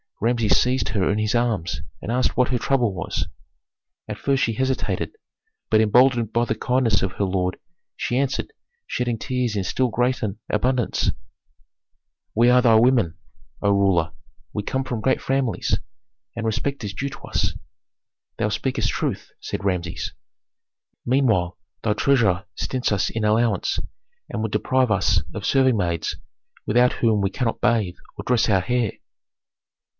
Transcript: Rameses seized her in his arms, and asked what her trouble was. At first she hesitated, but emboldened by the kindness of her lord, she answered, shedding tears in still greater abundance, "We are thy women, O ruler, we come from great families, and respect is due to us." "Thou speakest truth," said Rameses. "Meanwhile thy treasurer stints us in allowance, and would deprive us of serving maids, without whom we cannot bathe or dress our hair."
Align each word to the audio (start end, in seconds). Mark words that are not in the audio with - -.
Rameses 0.19 0.57
seized 0.57 0.89
her 0.89 1.09
in 1.11 1.17
his 1.17 1.33
arms, 1.33 1.81
and 2.01 2.11
asked 2.11 2.37
what 2.37 2.49
her 2.49 2.57
trouble 2.59 2.93
was. 2.93 3.27
At 4.07 4.19
first 4.19 4.43
she 4.43 4.53
hesitated, 4.53 5.15
but 5.69 5.81
emboldened 5.81 6.31
by 6.31 6.45
the 6.45 6.53
kindness 6.55 7.01
of 7.01 7.13
her 7.13 7.23
lord, 7.23 7.57
she 7.95 8.17
answered, 8.17 8.51
shedding 8.85 9.17
tears 9.17 9.55
in 9.55 9.63
still 9.63 9.89
greater 9.89 10.35
abundance, 10.49 11.11
"We 12.35 12.49
are 12.51 12.61
thy 12.61 12.75
women, 12.75 13.15
O 13.63 13.71
ruler, 13.71 14.13
we 14.53 14.61
come 14.61 14.83
from 14.83 15.01
great 15.01 15.21
families, 15.21 15.77
and 16.35 16.45
respect 16.45 16.83
is 16.83 16.93
due 16.93 17.09
to 17.09 17.19
us." 17.21 17.53
"Thou 18.37 18.49
speakest 18.49 18.89
truth," 18.89 19.31
said 19.39 19.63
Rameses. 19.65 20.13
"Meanwhile 21.05 21.57
thy 21.83 21.93
treasurer 21.93 22.45
stints 22.55 22.91
us 22.91 23.09
in 23.09 23.23
allowance, 23.23 23.79
and 24.29 24.41
would 24.41 24.51
deprive 24.51 24.89
us 24.91 25.21
of 25.33 25.45
serving 25.45 25.77
maids, 25.77 26.15
without 26.65 26.93
whom 26.93 27.21
we 27.21 27.31
cannot 27.31 27.61
bathe 27.61 27.97
or 28.17 28.23
dress 28.23 28.49
our 28.49 28.61
hair." 28.61 28.93